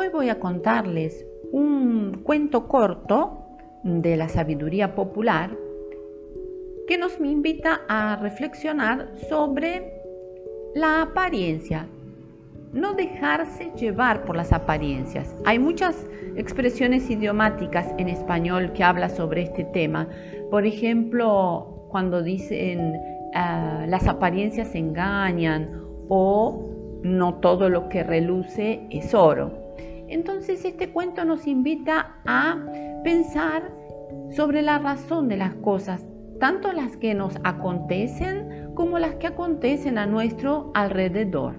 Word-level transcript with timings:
Hoy 0.00 0.10
voy 0.10 0.28
a 0.28 0.38
contarles 0.38 1.26
un 1.50 2.20
cuento 2.22 2.68
corto 2.68 3.48
de 3.82 4.16
la 4.16 4.28
sabiduría 4.28 4.94
popular 4.94 5.50
que 6.86 6.96
nos 6.96 7.18
invita 7.18 7.80
a 7.88 8.14
reflexionar 8.14 9.08
sobre 9.28 10.00
la 10.76 11.02
apariencia, 11.02 11.88
no 12.72 12.94
dejarse 12.94 13.72
llevar 13.72 14.24
por 14.24 14.36
las 14.36 14.52
apariencias. 14.52 15.34
Hay 15.44 15.58
muchas 15.58 16.06
expresiones 16.36 17.10
idiomáticas 17.10 17.92
en 17.98 18.08
español 18.08 18.72
que 18.74 18.84
hablan 18.84 19.10
sobre 19.10 19.42
este 19.42 19.64
tema. 19.64 20.08
Por 20.48 20.64
ejemplo, 20.64 21.88
cuando 21.90 22.22
dicen 22.22 22.92
ah, 23.34 23.84
las 23.88 24.06
apariencias 24.06 24.76
engañan 24.76 25.82
o 26.08 26.70
no 27.02 27.34
todo 27.40 27.68
lo 27.68 27.88
que 27.88 28.04
reluce 28.04 28.86
es 28.90 29.12
oro. 29.12 29.66
Entonces 30.08 30.64
este 30.64 30.90
cuento 30.90 31.24
nos 31.24 31.46
invita 31.46 32.16
a 32.26 32.56
pensar 33.04 33.70
sobre 34.30 34.62
la 34.62 34.78
razón 34.78 35.28
de 35.28 35.36
las 35.36 35.54
cosas, 35.54 36.06
tanto 36.40 36.72
las 36.72 36.96
que 36.96 37.14
nos 37.14 37.36
acontecen 37.44 38.72
como 38.74 38.98
las 38.98 39.16
que 39.16 39.26
acontecen 39.26 39.98
a 39.98 40.06
nuestro 40.06 40.70
alrededor. 40.74 41.56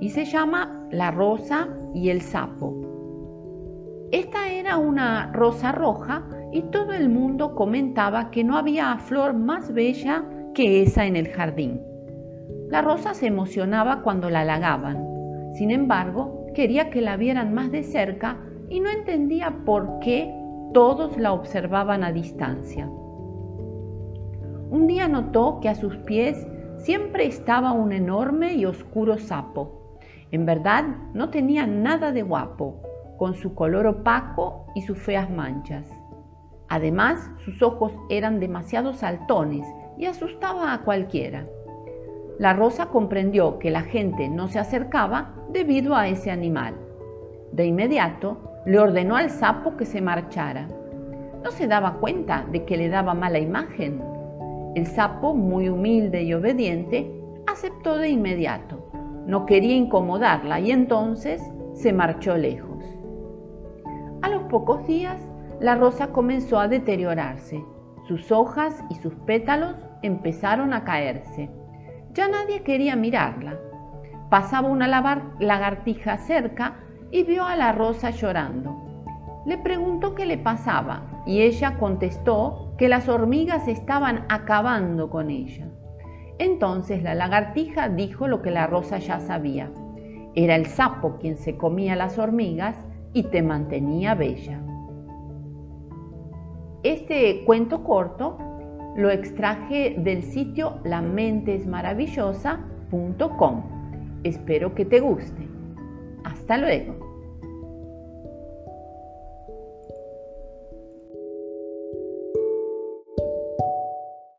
Y 0.00 0.10
se 0.10 0.24
llama 0.24 0.88
La 0.90 1.10
rosa 1.10 1.68
y 1.94 2.10
el 2.10 2.20
sapo. 2.20 2.74
Esta 4.10 4.52
era 4.52 4.76
una 4.76 5.32
rosa 5.32 5.72
roja 5.72 6.28
y 6.52 6.62
todo 6.62 6.92
el 6.92 7.08
mundo 7.08 7.54
comentaba 7.54 8.30
que 8.30 8.44
no 8.44 8.58
había 8.58 8.98
flor 8.98 9.32
más 9.32 9.72
bella 9.72 10.24
que 10.54 10.82
esa 10.82 11.06
en 11.06 11.16
el 11.16 11.28
jardín. 11.28 11.80
La 12.68 12.82
rosa 12.82 13.14
se 13.14 13.26
emocionaba 13.26 14.02
cuando 14.02 14.28
la 14.28 14.40
halagaban. 14.40 15.06
Sin 15.54 15.70
embargo, 15.70 16.41
quería 16.54 16.90
que 16.90 17.00
la 17.00 17.16
vieran 17.16 17.54
más 17.54 17.70
de 17.70 17.82
cerca 17.82 18.38
y 18.68 18.80
no 18.80 18.90
entendía 18.90 19.54
por 19.64 19.98
qué 20.00 20.32
todos 20.72 21.16
la 21.18 21.32
observaban 21.32 22.04
a 22.04 22.12
distancia. 22.12 22.88
Un 24.70 24.86
día 24.86 25.08
notó 25.08 25.60
que 25.60 25.68
a 25.68 25.74
sus 25.74 25.96
pies 25.98 26.46
siempre 26.78 27.26
estaba 27.26 27.72
un 27.72 27.92
enorme 27.92 28.54
y 28.54 28.64
oscuro 28.64 29.18
sapo. 29.18 29.98
En 30.30 30.46
verdad 30.46 30.84
no 31.12 31.28
tenía 31.28 31.66
nada 31.66 32.10
de 32.10 32.22
guapo, 32.22 32.80
con 33.18 33.34
su 33.34 33.54
color 33.54 33.86
opaco 33.86 34.66
y 34.74 34.82
sus 34.82 34.98
feas 34.98 35.30
manchas. 35.30 35.86
Además, 36.68 37.30
sus 37.44 37.62
ojos 37.62 37.92
eran 38.08 38.40
demasiado 38.40 38.94
saltones 38.94 39.66
y 39.98 40.06
asustaba 40.06 40.72
a 40.72 40.82
cualquiera. 40.82 41.46
La 42.38 42.54
rosa 42.54 42.86
comprendió 42.86 43.58
que 43.58 43.70
la 43.70 43.82
gente 43.82 44.28
no 44.30 44.48
se 44.48 44.58
acercaba 44.58 45.34
debido 45.52 45.94
a 45.94 46.08
ese 46.08 46.30
animal. 46.30 46.74
De 47.52 47.66
inmediato 47.66 48.38
le 48.64 48.78
ordenó 48.78 49.16
al 49.16 49.30
sapo 49.30 49.76
que 49.76 49.84
se 49.84 50.00
marchara. 50.00 50.68
No 51.42 51.50
se 51.50 51.66
daba 51.66 51.94
cuenta 51.94 52.46
de 52.50 52.64
que 52.64 52.76
le 52.76 52.88
daba 52.88 53.14
mala 53.14 53.38
imagen. 53.38 54.02
El 54.74 54.86
sapo, 54.86 55.34
muy 55.34 55.68
humilde 55.68 56.22
y 56.22 56.32
obediente, 56.32 57.10
aceptó 57.46 57.98
de 57.98 58.08
inmediato. 58.08 58.90
No 59.26 59.44
quería 59.46 59.74
incomodarla 59.74 60.60
y 60.60 60.70
entonces 60.70 61.42
se 61.74 61.92
marchó 61.92 62.36
lejos. 62.36 62.84
A 64.22 64.28
los 64.28 64.44
pocos 64.44 64.86
días, 64.86 65.20
la 65.60 65.74
rosa 65.74 66.08
comenzó 66.08 66.58
a 66.58 66.68
deteriorarse. 66.68 67.62
Sus 68.06 68.32
hojas 68.32 68.82
y 68.88 68.94
sus 68.96 69.14
pétalos 69.26 69.76
empezaron 70.02 70.72
a 70.72 70.84
caerse. 70.84 71.50
Ya 72.14 72.28
nadie 72.28 72.62
quería 72.62 72.96
mirarla. 72.96 73.58
Pasaba 74.32 74.68
una 74.68 74.88
lagartija 75.40 76.16
cerca 76.16 76.76
y 77.10 77.22
vio 77.22 77.44
a 77.44 77.54
la 77.54 77.72
rosa 77.72 78.08
llorando. 78.08 79.04
Le 79.44 79.58
preguntó 79.58 80.14
qué 80.14 80.24
le 80.24 80.38
pasaba 80.38 81.22
y 81.26 81.42
ella 81.42 81.76
contestó 81.78 82.72
que 82.78 82.88
las 82.88 83.10
hormigas 83.10 83.68
estaban 83.68 84.24
acabando 84.30 85.10
con 85.10 85.28
ella. 85.28 85.68
Entonces 86.38 87.02
la 87.02 87.14
lagartija 87.14 87.90
dijo 87.90 88.26
lo 88.26 88.40
que 88.40 88.50
la 88.50 88.66
rosa 88.66 88.96
ya 88.96 89.20
sabía. 89.20 89.70
Era 90.34 90.56
el 90.56 90.64
sapo 90.64 91.18
quien 91.18 91.36
se 91.36 91.58
comía 91.58 91.94
las 91.94 92.18
hormigas 92.18 92.78
y 93.12 93.24
te 93.24 93.42
mantenía 93.42 94.14
bella. 94.14 94.62
Este 96.84 97.44
cuento 97.44 97.84
corto 97.84 98.38
lo 98.96 99.10
extraje 99.10 99.94
del 99.98 100.22
sitio 100.22 100.78
lamentesmaravillosa.com. 100.84 103.71
Espero 104.24 104.74
que 104.74 104.84
te 104.84 105.00
guste. 105.00 105.48
Hasta 106.24 106.58
luego. 106.58 107.11